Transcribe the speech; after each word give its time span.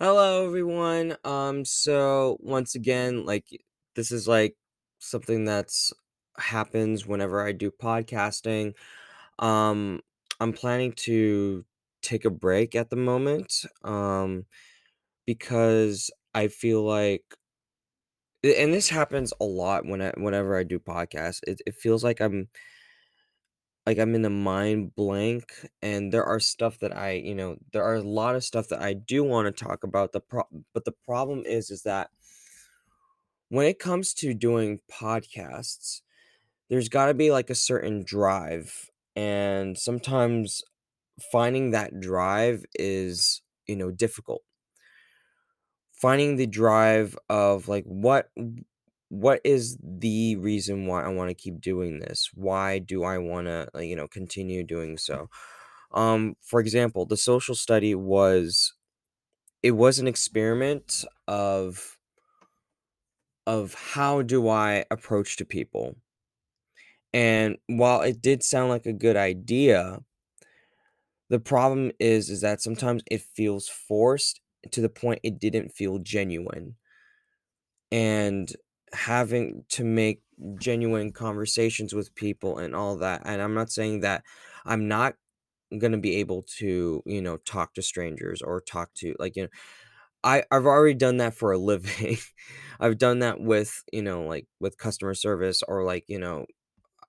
Hello, 0.00 0.46
everyone. 0.46 1.16
Um, 1.24 1.64
so 1.64 2.36
once 2.40 2.74
again, 2.74 3.24
like 3.24 3.46
this 3.94 4.10
is 4.10 4.26
like 4.28 4.56
something 4.98 5.44
that's 5.44 5.92
happens 6.36 7.06
whenever 7.06 7.46
I 7.46 7.52
do 7.52 7.70
podcasting. 7.70 8.74
Um, 9.38 10.00
I'm 10.40 10.52
planning 10.52 10.92
to 11.08 11.64
take 12.02 12.24
a 12.24 12.30
break 12.30 12.74
at 12.76 12.90
the 12.90 12.96
moment, 12.96 13.66
um, 13.84 14.46
because 15.26 16.10
I 16.34 16.48
feel 16.48 16.82
like, 16.84 17.24
and 18.42 18.74
this 18.74 18.88
happens 18.90 19.32
a 19.40 19.44
lot 19.44 19.86
when 19.86 20.02
I, 20.02 20.12
whenever 20.16 20.56
I 20.56 20.64
do 20.64 20.78
podcasts. 20.78 21.40
It, 21.46 21.62
it 21.66 21.74
feels 21.74 22.04
like 22.04 22.20
I'm 22.20 22.48
like 23.86 23.98
I'm 23.98 24.14
in 24.14 24.24
a 24.24 24.30
mind 24.30 24.94
blank, 24.94 25.52
and 25.82 26.12
there 26.12 26.24
are 26.24 26.40
stuff 26.40 26.78
that 26.80 26.96
I, 26.96 27.12
you 27.12 27.34
know, 27.34 27.56
there 27.72 27.84
are 27.84 27.96
a 27.96 28.02
lot 28.02 28.34
of 28.34 28.44
stuff 28.44 28.68
that 28.68 28.80
I 28.80 28.94
do 28.94 29.22
want 29.24 29.46
to 29.54 29.64
talk 29.64 29.84
about. 29.84 30.12
The 30.12 30.20
pro, 30.20 30.44
but 30.72 30.84
the 30.84 30.94
problem 31.04 31.42
is, 31.46 31.70
is 31.70 31.82
that 31.82 32.10
when 33.48 33.66
it 33.66 33.78
comes 33.78 34.14
to 34.14 34.34
doing 34.34 34.80
podcasts, 34.90 36.00
there's 36.68 36.88
got 36.88 37.06
to 37.06 37.14
be 37.14 37.30
like 37.30 37.50
a 37.50 37.54
certain 37.54 38.04
drive. 38.04 38.90
And 39.14 39.78
sometimes 39.78 40.62
finding 41.30 41.70
that 41.70 42.00
drive 42.00 42.64
is, 42.74 43.42
you 43.66 43.76
know, 43.76 43.90
difficult. 43.90 44.42
Finding 45.92 46.36
the 46.36 46.46
drive 46.46 47.16
of 47.28 47.68
like 47.68 47.84
what 47.84 48.30
what 49.08 49.40
is 49.44 49.78
the 49.82 50.36
reason 50.36 50.86
why 50.86 51.04
I 51.04 51.08
want 51.08 51.30
to 51.30 51.34
keep 51.34 51.60
doing 51.60 52.00
this? 52.00 52.30
Why 52.34 52.78
do 52.78 53.04
I 53.04 53.18
want 53.18 53.46
to, 53.46 53.68
like, 53.74 53.86
you 53.88 53.96
know, 53.96 54.08
continue 54.08 54.64
doing 54.64 54.98
so? 54.98 55.28
Um, 55.92 56.36
for 56.42 56.60
example, 56.60 57.06
the 57.06 57.16
social 57.16 57.54
study 57.54 57.94
was 57.94 58.74
it 59.62 59.72
was 59.72 59.98
an 59.98 60.08
experiment 60.08 61.04
of 61.28 61.98
of 63.46 63.72
how 63.74 64.20
do 64.22 64.48
I 64.48 64.84
approach 64.90 65.36
to 65.36 65.44
people 65.46 65.96
And 67.12 67.58
while 67.66 68.00
it 68.02 68.20
did 68.20 68.42
sound 68.42 68.70
like 68.70 68.86
a 68.86 68.92
good 68.92 69.16
idea, 69.16 70.00
the 71.28 71.40
problem 71.40 71.90
is 71.98 72.30
is 72.30 72.40
that 72.40 72.60
sometimes 72.60 73.02
it 73.10 73.20
feels 73.20 73.68
forced 73.68 74.40
to 74.70 74.80
the 74.80 74.88
point 74.88 75.20
it 75.22 75.38
didn't 75.38 75.70
feel 75.70 75.98
genuine. 75.98 76.76
And 77.90 78.52
having 78.94 79.64
to 79.70 79.84
make 79.84 80.22
genuine 80.58 81.12
conversations 81.12 81.94
with 81.94 82.14
people 82.14 82.58
and 82.58 82.74
all 82.74 82.96
that. 82.98 83.22
And 83.24 83.40
I'm 83.42 83.54
not 83.54 83.70
saying 83.70 84.00
that 84.00 84.24
I'm 84.64 84.88
not 84.88 85.14
gonna 85.78 85.98
be 85.98 86.16
able 86.16 86.42
to, 86.58 87.02
you 87.06 87.22
know, 87.22 87.38
talk 87.38 87.74
to 87.74 87.82
strangers 87.82 88.42
or 88.42 88.60
talk 88.60 88.94
to 88.96 89.14
like, 89.18 89.36
you 89.36 89.44
know, 89.44 89.48
I 90.24 90.44
I've 90.50 90.66
already 90.66 90.94
done 90.94 91.18
that 91.18 91.34
for 91.34 91.52
a 91.52 91.58
living. 91.58 92.18
I've 92.80 92.98
done 92.98 93.20
that 93.20 93.40
with, 93.40 93.82
you 93.92 94.02
know, 94.02 94.24
like 94.24 94.46
with 94.60 94.78
customer 94.78 95.14
service 95.14 95.62
or 95.62 95.84
like, 95.84 96.04
you 96.08 96.18
know, 96.18 96.46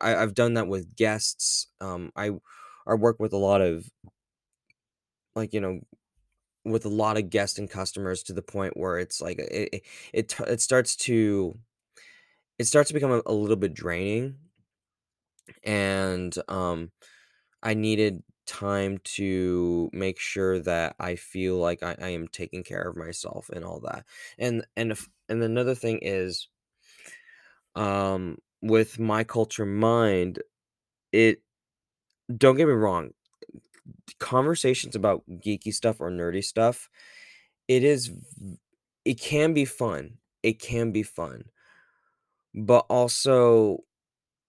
I, 0.00 0.16
I've 0.16 0.34
done 0.34 0.54
that 0.54 0.68
with 0.68 0.96
guests. 0.96 1.68
Um, 1.80 2.12
I 2.16 2.32
I 2.86 2.94
work 2.94 3.20
with 3.20 3.32
a 3.32 3.38
lot 3.38 3.62
of 3.62 3.86
like 5.34 5.52
you 5.52 5.60
know 5.60 5.80
with 6.64 6.84
a 6.84 6.90
lot 6.90 7.18
of 7.18 7.30
guests 7.30 7.58
and 7.58 7.70
customers 7.70 8.22
to 8.24 8.32
the 8.32 8.42
point 8.42 8.76
where 8.76 8.98
it's 8.98 9.20
like 9.20 9.38
it 9.38 9.82
it 10.14 10.40
it 10.40 10.60
starts 10.60 10.96
to 10.96 11.58
it 12.58 12.64
starts 12.64 12.88
to 12.88 12.94
become 12.94 13.12
a, 13.12 13.22
a 13.26 13.32
little 13.32 13.56
bit 13.56 13.74
draining, 13.74 14.38
and 15.62 16.36
um, 16.48 16.90
I 17.62 17.74
needed 17.74 18.22
time 18.46 18.98
to 19.04 19.90
make 19.92 20.20
sure 20.20 20.60
that 20.60 20.96
I 21.00 21.16
feel 21.16 21.58
like 21.58 21.82
I, 21.82 21.96
I 22.00 22.08
am 22.10 22.28
taking 22.28 22.64
care 22.64 22.82
of 22.82 22.96
myself 22.96 23.50
and 23.50 23.64
all 23.64 23.80
that. 23.80 24.04
And 24.38 24.66
and 24.76 24.92
if, 24.92 25.08
and 25.28 25.42
another 25.42 25.74
thing 25.74 26.00
is 26.02 26.48
um 27.74 28.38
with 28.62 28.98
my 28.98 29.24
culture 29.24 29.66
mind, 29.66 30.38
it 31.12 31.42
don't 32.36 32.56
get 32.56 32.66
me 32.68 32.74
wrong 32.74 33.12
conversations 34.18 34.94
about 34.96 35.22
geeky 35.28 35.72
stuff 35.72 36.00
or 36.00 36.10
nerdy 36.10 36.42
stuff, 36.44 36.88
it 37.68 37.84
is 37.84 38.10
it 39.04 39.20
can 39.20 39.52
be 39.54 39.64
fun. 39.64 40.18
It 40.42 40.60
can 40.60 40.92
be 40.92 41.02
fun. 41.02 41.44
But 42.54 42.86
also, 42.88 43.84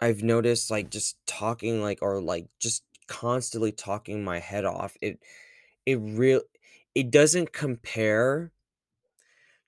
I've 0.00 0.22
noticed, 0.24 0.70
like, 0.70 0.90
just 0.90 1.18
talking, 1.26 1.82
like 1.82 2.00
or, 2.02 2.20
like, 2.20 2.48
just 2.60 2.84
constantly 3.08 3.72
talking 3.72 4.24
my 4.24 4.38
head 4.40 4.64
off, 4.66 4.96
it 5.02 5.20
it 5.86 5.96
real 5.96 6.42
it 6.94 7.10
doesn't 7.12 7.52
compare 7.52 8.52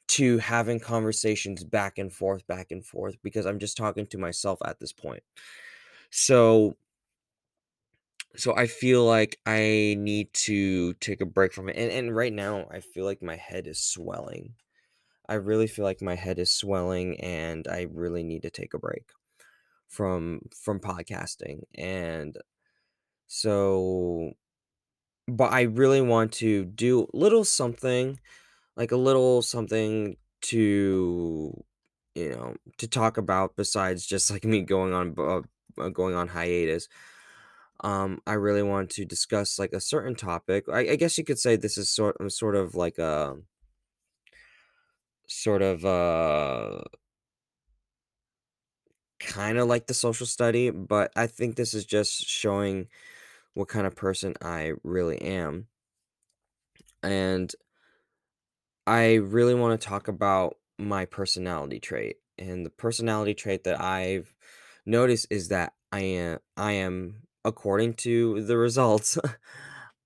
to 0.09 0.39
having 0.39 0.81
conversations 0.81 1.63
back 1.63 1.97
and 1.99 2.13
forth, 2.13 2.47
back 2.47 2.73
and 2.73 2.85
forth, 2.85 3.17
because 3.23 3.47
I'm 3.47 3.59
just 3.61 3.77
talking 3.77 4.07
to 4.09 4.19
myself 4.19 4.59
at 4.65 4.81
this 4.81 4.93
point. 4.93 5.23
So 6.11 6.77
So 8.37 8.55
I 8.57 8.67
feel 8.67 9.05
like 9.05 9.39
I 9.47 9.97
need 9.99 10.33
to 10.47 10.95
take 10.95 11.21
a 11.21 11.27
break 11.27 11.53
from 11.53 11.69
it. 11.69 11.77
And 11.77 11.91
and 11.91 12.15
right 12.15 12.33
now 12.33 12.67
I 12.71 12.81
feel 12.81 13.05
like 13.05 13.23
my 13.23 13.37
head 13.37 13.67
is 13.67 13.79
swelling. 13.81 14.55
I 15.31 15.37
really 15.37 15.69
feel 15.69 15.85
like 15.87 16.03
my 16.03 16.17
head 16.17 16.39
is 16.41 16.53
swelling 16.53 17.21
and 17.21 17.69
I 17.69 17.89
really 17.93 18.25
need 18.25 18.43
to 18.43 18.51
take 18.51 18.75
a 18.75 18.81
break 18.81 19.11
from 19.89 20.43
from 20.65 20.81
podcasting. 20.81 21.63
And 21.77 22.39
so 23.29 24.33
but 25.29 25.53
I 25.53 25.63
really 25.63 26.01
want 26.01 26.33
to 26.35 26.65
do 26.65 27.09
little 27.15 27.45
something, 27.45 28.19
like 28.77 28.93
a 28.93 28.97
little 28.97 29.43
something 29.43 30.17
to 30.43 31.65
you 32.17 32.31
know, 32.31 32.57
to 32.79 32.89
talk 32.89 33.19
about 33.19 33.57
besides 33.57 34.07
just 34.07 34.31
like 34.31 34.45
me 34.45 34.63
going 34.63 34.95
on 34.95 35.15
uh, 35.19 35.43
uh, 35.83 35.91
going 35.91 36.15
on 36.15 36.29
hiatus. 36.29 36.89
um 37.83 38.21
i 38.27 38.33
really 38.35 38.63
want 38.63 38.91
to 38.91 39.05
discuss 39.05 39.59
like 39.59 39.73
a 39.73 39.81
certain 39.81 40.15
topic 40.15 40.65
i, 40.69 40.81
I 40.91 40.97
guess 40.97 41.17
you 41.19 41.25
could 41.25 41.39
say 41.39 41.57
this 41.57 41.79
is 41.79 41.89
sort 41.91 42.17
of 42.21 42.33
sort 42.33 42.57
of 42.57 42.75
like 42.75 42.99
a 42.99 43.37
sort 45.31 45.63
of 45.63 45.85
uh 45.85 46.81
kind 49.21 49.59
of 49.59 49.69
like 49.69 49.87
the 49.87 49.95
social 49.95 50.27
study 50.27 50.71
but 50.71 51.13
i 51.15 51.27
think 51.27 51.55
this 51.55 51.73
is 51.73 51.85
just 51.85 52.27
showing 52.27 52.89
what 53.55 53.69
kind 53.69 53.87
of 53.87 53.95
person 53.95 54.35
i 54.43 54.73
really 54.83 55.21
am 55.21 55.67
and 57.03 57.55
i 58.87 59.15
really 59.15 59.55
want 59.55 59.79
to 59.79 59.87
talk 59.89 60.09
about 60.09 60.57
my 60.79 61.05
personality 61.05 61.79
trait 61.79 62.17
and 62.39 62.67
the 62.67 62.71
personality 62.71 63.35
trait 63.35 63.65
that 63.65 63.81
i've 63.81 64.35
noticed 64.85 65.27
is 65.31 65.49
that 65.49 65.75
i 65.93 66.01
am 66.01 66.39
i 66.57 66.73
am 66.73 67.23
according 67.45 67.95
to 67.95 68.43
the 68.43 68.57
results 68.57 69.17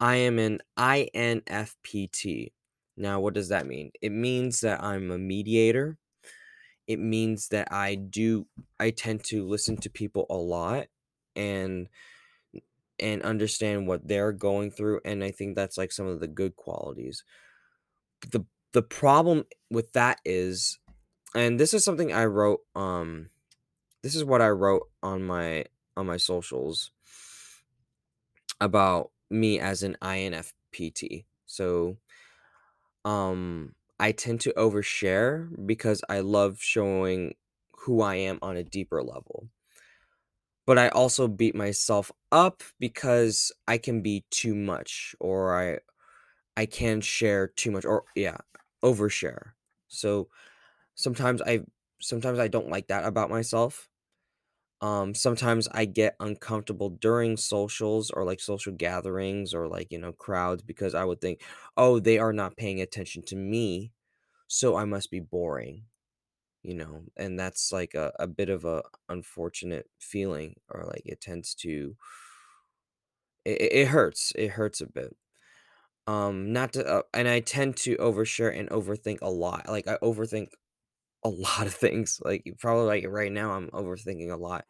I 0.01 0.17
am 0.17 0.39
an 0.39 0.59
INFPT. 0.77 2.53
Now, 2.97 3.21
what 3.21 3.35
does 3.35 3.49
that 3.49 3.67
mean? 3.67 3.91
It 4.01 4.13
means 4.13 4.61
that 4.61 4.83
I'm 4.83 5.11
a 5.11 5.19
mediator. 5.19 5.99
It 6.87 6.99
means 6.99 7.49
that 7.49 7.73
I 7.73 7.95
do 7.95 8.47
I 8.79 8.91
tend 8.91 9.25
to 9.25 9.47
listen 9.47 9.77
to 9.79 9.91
people 9.91 10.27
a 10.29 10.37
lot 10.37 10.87
and 11.35 11.89
and 13.01 13.23
understand 13.23 13.89
what 13.89 14.07
they're 14.07 14.33
going 14.33 14.71
through 14.71 15.01
and 15.05 15.25
I 15.25 15.31
think 15.31 15.57
that's 15.57 15.77
like 15.79 15.93
some 15.93 16.07
of 16.07 16.21
the 16.21 16.29
good 16.29 16.57
qualities. 16.57 17.25
The 18.31 18.45
the 18.73 18.83
problem 18.83 19.45
with 19.71 19.93
that 19.95 20.21
is 20.25 20.79
and 21.35 21.59
this 21.59 21.75
is 21.75 21.85
something 21.85 22.13
I 22.13 22.27
wrote 22.27 22.61
um 22.75 23.31
this 24.03 24.15
is 24.15 24.25
what 24.25 24.43
I 24.43 24.51
wrote 24.51 24.89
on 25.03 25.25
my 25.25 25.65
on 25.97 26.07
my 26.07 26.19
socials 26.19 26.91
about 28.61 29.11
me 29.31 29.59
as 29.59 29.83
an 29.83 29.97
INFPT. 30.03 31.25
So 31.47 31.97
Um, 33.05 33.75
I 34.01 34.13
tend 34.13 34.41
to 34.43 34.53
overshare 34.55 35.49
because 35.67 36.03
I 36.09 36.21
love 36.21 36.61
showing 36.63 37.35
who 37.73 38.01
I 38.03 38.17
am 38.17 38.39
on 38.43 38.57
a 38.57 38.65
deeper 38.65 39.03
level. 39.03 39.49
But 40.67 40.79
I 40.79 40.89
also 40.89 41.29
beat 41.29 41.55
myself 41.55 42.11
up 42.33 42.63
because 42.79 43.53
I 43.69 43.77
can 43.79 44.01
be 44.01 44.25
too 44.31 44.55
much 44.55 45.15
or 45.21 45.55
I 45.59 45.79
I 46.57 46.67
can 46.67 47.01
share 47.03 47.49
too 47.49 47.71
much 47.73 47.85
or 47.87 48.05
yeah, 48.17 48.39
overshare. 48.85 49.53
So 49.89 50.31
sometimes 50.97 51.43
I 51.43 51.63
sometimes 52.01 52.39
I 52.41 52.49
don't 52.49 52.71
like 52.71 52.89
that 52.89 53.05
about 53.07 53.31
myself. 53.31 53.89
Um, 54.85 55.15
sometimes 55.15 55.69
I 55.73 55.87
get 55.87 56.17
uncomfortable 56.21 56.91
during 56.91 57.37
socials 57.39 58.11
or 58.11 58.25
like 58.25 58.41
social 58.41 58.73
gatherings 58.75 59.55
or 59.55 59.69
like, 59.69 59.91
you 59.93 59.99
know, 59.99 60.13
crowds 60.13 60.63
because 60.63 60.95
I 60.95 61.05
would 61.05 61.21
think, 61.23 61.43
oh, 61.77 62.01
they 62.01 62.19
are 62.19 62.33
not 62.35 62.57
paying 62.57 62.81
attention 62.83 63.23
to 63.27 63.37
me 63.37 63.93
so 64.49 64.77
I 64.77 64.85
must 64.87 65.11
be 65.11 65.21
boring, 65.21 65.87
you 66.63 66.75
know, 66.75 67.05
and 67.17 67.39
that's 67.39 67.73
like 67.73 67.95
a, 67.95 68.13
a 68.19 68.27
bit 68.27 68.51
of 68.51 68.65
a 68.65 68.83
unfortunate 69.09 69.91
feeling, 70.01 70.57
or 70.71 70.85
like 70.87 71.03
it 71.07 71.21
tends 71.21 71.55
to 71.57 71.97
it, 73.45 73.73
it 73.73 73.89
hurts. 73.89 74.33
It 74.37 74.49
hurts 74.53 74.81
a 74.81 74.87
bit. 74.87 75.17
Um, 76.07 76.53
not 76.53 76.75
to 76.75 76.87
uh, 76.87 77.03
and 77.15 77.29
I 77.29 77.41
tend 77.41 77.77
to 77.79 77.97
overshare 77.97 78.57
and 78.59 78.69
overthink 78.71 79.21
a 79.23 79.31
lot. 79.31 79.69
Like 79.69 79.89
I 79.89 79.99
overthink 79.99 80.49
a 81.25 81.29
lot 81.29 81.67
of 81.67 81.75
things. 81.75 82.21
Like 82.25 82.45
probably 82.59 82.87
like 82.87 83.07
right 83.09 83.33
now 83.33 83.53
I'm 83.53 83.71
overthinking 83.71 84.31
a 84.33 84.37
lot. 84.37 84.67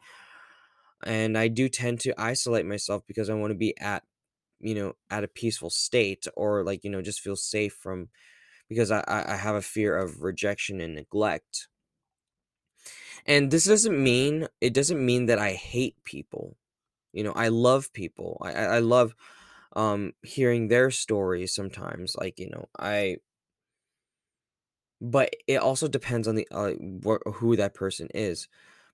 And 1.05 1.37
I 1.37 1.47
do 1.49 1.69
tend 1.69 1.99
to 2.01 2.19
isolate 2.19 2.65
myself 2.65 3.05
because 3.05 3.29
I 3.29 3.33
want 3.35 3.51
to 3.51 3.57
be 3.57 3.77
at, 3.79 4.03
you 4.59 4.75
know, 4.75 4.95
at 5.09 5.23
a 5.23 5.27
peaceful 5.27 5.69
state 5.69 6.27
or 6.35 6.63
like, 6.63 6.83
you 6.83 6.89
know, 6.89 7.01
just 7.01 7.21
feel 7.21 7.35
safe 7.35 7.73
from 7.73 8.09
because 8.69 8.91
I 8.91 9.03
I 9.07 9.35
have 9.37 9.55
a 9.55 9.61
fear 9.61 9.97
of 9.97 10.23
rejection 10.23 10.81
and 10.81 10.95
neglect. 10.95 11.69
And 13.25 13.51
this 13.51 13.65
doesn't 13.65 14.01
mean 14.01 14.47
it 14.61 14.73
doesn't 14.73 15.03
mean 15.03 15.25
that 15.27 15.39
I 15.39 15.53
hate 15.53 16.03
people. 16.03 16.57
You 17.13 17.23
know, 17.23 17.33
I 17.33 17.49
love 17.49 17.93
people. 17.93 18.39
I 18.43 18.53
I 18.53 18.79
love 18.79 19.15
um 19.75 20.13
hearing 20.23 20.69
their 20.69 20.91
stories 20.91 21.53
sometimes. 21.55 22.15
Like, 22.17 22.39
you 22.39 22.49
know, 22.49 22.67
I 22.79 23.17
but 25.01 25.35
it 25.47 25.57
also 25.57 25.87
depends 25.87 26.27
on 26.27 26.35
the 26.35 26.47
uh 26.51 26.73
wh- 27.05 27.33
who 27.35 27.55
that 27.55 27.73
person 27.73 28.07
is. 28.13 28.47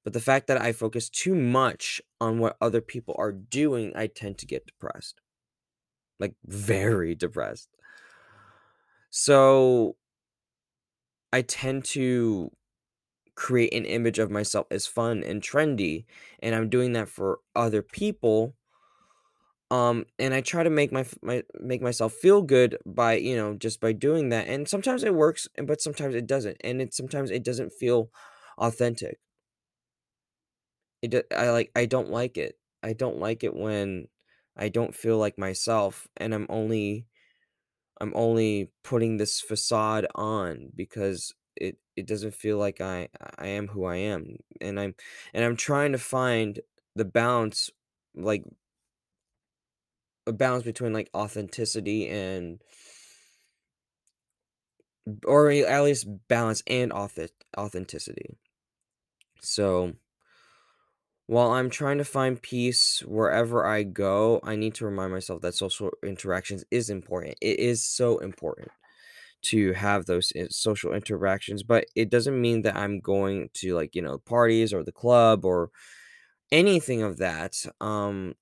But 0.03 0.13
the 0.13 0.19
fact 0.21 0.47
that 0.47 0.61
I 0.61 0.71
focus 0.73 1.09
too 1.09 1.35
much 1.35 2.01
on 2.19 2.39
what 2.39 2.57
other 2.59 2.81
people 2.81 3.15
are 3.19 3.31
doing, 3.31 3.93
I 3.95 4.07
tend 4.07 4.37
to 4.39 4.47
get 4.47 4.65
depressed. 4.65 5.21
Like 6.19 6.35
very 6.45 7.15
depressed. 7.15 7.69
So 9.09 9.95
I 11.33 11.41
tend 11.41 11.85
to 11.85 12.51
create 13.35 13.73
an 13.73 13.85
image 13.85 14.19
of 14.19 14.31
myself 14.31 14.67
as 14.71 14.87
fun 14.87 15.23
and 15.23 15.41
trendy, 15.41 16.05
and 16.41 16.55
I'm 16.55 16.69
doing 16.69 16.93
that 16.93 17.09
for 17.09 17.39
other 17.55 17.81
people. 17.81 18.55
Um, 19.71 20.05
and 20.19 20.35
I 20.35 20.41
try 20.41 20.63
to 20.63 20.71
make 20.71 20.93
my 20.93 21.05
my 21.23 21.43
make 21.61 21.81
myself 21.81 22.13
feel 22.13 22.43
good 22.43 22.77
by, 22.85 23.15
you 23.15 23.37
know, 23.37 23.55
just 23.55 23.81
by 23.81 23.93
doing 23.93 24.29
that. 24.29 24.47
And 24.49 24.69
sometimes 24.69 25.03
it 25.03 25.15
works, 25.15 25.47
and 25.57 25.67
but 25.67 25.81
sometimes 25.81 26.15
it 26.15 26.27
doesn't. 26.27 26.57
And 26.61 26.81
it 26.81 26.93
sometimes 26.93 27.31
it 27.31 27.43
doesn't 27.43 27.71
feel 27.73 28.11
authentic. 28.59 29.19
It 31.01 31.25
I 31.35 31.49
like 31.51 31.71
I 31.75 31.85
don't 31.85 32.09
like 32.09 32.37
it. 32.37 32.57
I 32.83 32.93
don't 32.93 33.17
like 33.19 33.43
it 33.43 33.55
when 33.55 34.07
I 34.55 34.69
don't 34.69 34.95
feel 34.95 35.17
like 35.17 35.37
myself 35.37 36.07
and 36.17 36.33
I'm 36.33 36.45
only 36.49 37.07
I'm 38.01 38.13
only 38.15 38.71
putting 38.83 39.17
this 39.17 39.41
facade 39.41 40.07
on 40.15 40.71
because 40.75 41.33
it 41.55 41.77
it 41.95 42.07
doesn't 42.07 42.35
feel 42.35 42.57
like 42.57 42.81
I 42.81 43.09
I 43.37 43.47
am 43.49 43.67
who 43.69 43.85
I 43.85 43.97
am, 43.97 44.37
and 44.61 44.79
I'm 44.79 44.95
and 45.33 45.45
I'm 45.45 45.55
trying 45.57 45.91
to 45.93 45.97
find 45.99 46.59
the 46.95 47.05
balance, 47.05 47.69
like 48.15 48.43
a 50.27 50.33
balance 50.33 50.63
between 50.63 50.93
like 50.93 51.09
authenticity 51.15 52.07
and 52.09 52.63
or 55.25 55.51
at 55.51 55.83
least 55.83 56.07
balance 56.27 56.61
and 56.67 56.91
auth- 56.91 57.29
authenticity. 57.57 58.37
So 59.41 59.93
while 61.27 61.51
I'm 61.51 61.69
trying 61.69 61.97
to 61.99 62.03
find 62.05 62.41
peace 62.41 63.01
wherever 63.03 63.65
I 63.65 63.83
go, 63.83 64.39
I 64.43 64.55
need 64.55 64.75
to 64.75 64.85
remind 64.85 65.13
myself 65.13 65.41
that 65.41 65.55
social 65.55 65.91
interactions 66.03 66.65
is 66.71 66.89
important. 66.89 67.37
It 67.41 67.59
is 67.59 67.83
so 67.83 68.17
important. 68.19 68.69
to 69.43 69.73
have 69.73 70.05
those 70.07 70.33
social 70.49 70.93
interactions, 70.93 71.63
but 71.63 71.85
it 71.95 72.09
doesn't 72.11 72.41
mean 72.41 72.63
that 72.63 72.75
I'm 72.77 72.99
going 72.99 73.49
to 73.55 73.75
like, 73.75 73.95
you 73.95 74.01
know, 74.01 74.19
parties 74.19 74.73
or 74.73 74.83
the 74.83 74.91
club 74.93 75.45
or 75.45 75.71
anything 76.51 77.03
of 77.03 77.17
that. 77.17 77.65
Um 77.81 78.35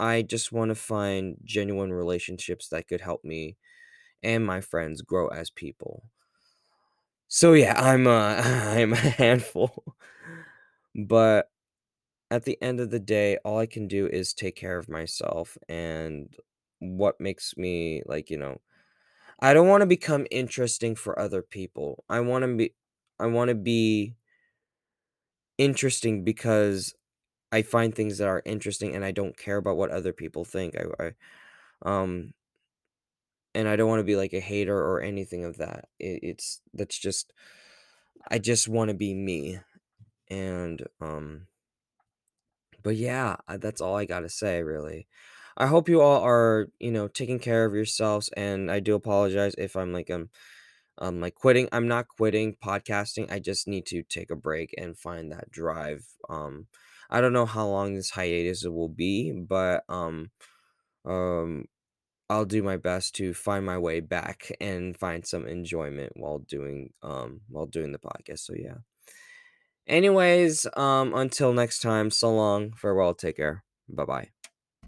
I 0.00 0.22
just 0.22 0.52
want 0.52 0.70
to 0.70 0.74
find 0.74 1.36
genuine 1.44 1.92
relationships 1.92 2.68
that 2.68 2.88
could 2.88 3.00
help 3.02 3.24
me 3.24 3.56
and 4.22 4.46
my 4.46 4.60
friends 4.62 5.02
grow 5.02 5.28
as 5.28 5.50
people. 5.50 6.04
So 7.28 7.52
yeah, 7.54 7.74
I'm 7.80 8.06
uh 8.06 8.36
I'm 8.44 8.92
a 8.92 8.96
handful. 8.96 9.94
But 10.94 11.50
at 12.30 12.44
the 12.44 12.60
end 12.62 12.80
of 12.80 12.90
the 12.90 13.00
day, 13.00 13.38
all 13.44 13.58
I 13.58 13.66
can 13.66 13.88
do 13.88 14.06
is 14.08 14.34
take 14.34 14.56
care 14.56 14.78
of 14.78 14.88
myself 14.88 15.58
and 15.68 16.34
what 16.80 17.20
makes 17.20 17.56
me 17.56 18.02
like, 18.06 18.30
you 18.30 18.38
know, 18.38 18.60
I 19.40 19.54
don't 19.54 19.68
wanna 19.68 19.86
become 19.86 20.26
interesting 20.30 20.96
for 20.96 21.18
other 21.18 21.42
people. 21.42 22.04
I 22.10 22.20
wanna 22.20 22.54
be 22.56 22.74
I 23.20 23.26
wanna 23.28 23.54
be 23.56 24.16
interesting 25.58 26.24
because 26.24 26.94
I 27.52 27.62
find 27.62 27.94
things 27.94 28.18
that 28.18 28.28
are 28.28 28.42
interesting 28.44 28.94
and 28.94 29.04
I 29.04 29.12
don't 29.12 29.36
care 29.36 29.56
about 29.58 29.76
what 29.76 29.90
other 29.90 30.12
people 30.12 30.44
think. 30.44 30.76
I 30.76 30.84
I 31.06 31.12
um, 31.82 32.34
and 33.54 33.68
I 33.68 33.76
don't 33.76 33.88
wanna 33.88 34.04
be 34.04 34.16
like 34.16 34.32
a 34.32 34.40
hater 34.40 34.76
or 34.76 35.00
anything 35.00 35.44
of 35.44 35.56
that. 35.58 35.88
It 35.98 36.20
it's 36.22 36.60
that's 36.74 36.98
just 36.98 37.32
I 38.30 38.38
just 38.38 38.68
wanna 38.68 38.94
be 38.94 39.14
me. 39.14 39.60
And, 40.30 40.86
um, 41.00 41.48
but 42.82 42.96
yeah, 42.96 43.36
that's 43.58 43.80
all 43.80 43.96
I 43.96 44.04
gotta 44.04 44.28
say, 44.28 44.62
really. 44.62 45.08
I 45.56 45.66
hope 45.66 45.88
you 45.88 46.00
all 46.02 46.22
are, 46.22 46.68
you 46.78 46.92
know, 46.92 47.08
taking 47.08 47.38
care 47.38 47.64
of 47.64 47.74
yourselves, 47.74 48.28
and 48.36 48.70
I 48.70 48.80
do 48.80 48.94
apologize 48.94 49.54
if 49.58 49.76
I'm 49.76 49.92
like, 49.92 50.10
um 50.10 50.30
Um, 50.98 51.20
like 51.20 51.34
quitting, 51.36 51.68
I'm 51.72 51.88
not 51.88 52.08
quitting 52.08 52.56
podcasting. 52.56 53.30
I 53.32 53.40
just 53.40 53.68
need 53.68 53.86
to 53.88 54.02
take 54.04 54.30
a 54.32 54.36
break 54.36 54.74
and 54.78 54.98
find 54.98 55.32
that 55.32 55.50
drive. 55.50 56.06
Um, 56.30 56.68
I 57.10 57.20
don't 57.20 57.32
know 57.32 57.46
how 57.46 57.66
long 57.68 57.94
this 57.94 58.10
hiatus 58.10 58.64
will 58.64 58.88
be, 58.88 59.32
but 59.32 59.84
um, 59.88 60.30
um, 61.04 61.66
I'll 62.30 62.46
do 62.46 62.62
my 62.62 62.76
best 62.78 63.14
to 63.16 63.34
find 63.34 63.66
my 63.66 63.78
way 63.78 64.00
back 64.00 64.52
and 64.60 64.96
find 64.98 65.26
some 65.26 65.46
enjoyment 65.46 66.12
while 66.16 66.40
doing 66.40 66.92
um 67.02 67.42
while 67.48 67.66
doing 67.66 67.92
the 67.92 67.98
podcast. 68.00 68.40
So 68.40 68.54
yeah. 68.56 68.78
Anyways, 69.86 70.66
um, 70.76 71.14
until 71.14 71.52
next 71.52 71.80
time, 71.80 72.10
so 72.10 72.34
long, 72.34 72.72
farewell, 72.72 73.14
take 73.14 73.36
care, 73.36 73.64
bye 73.88 74.04
bye. 74.04 74.30